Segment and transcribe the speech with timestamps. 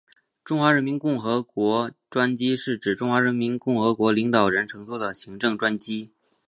[0.43, 6.11] 中华人民共和国专机是指中华人民共和国领导人乘坐的行政专机。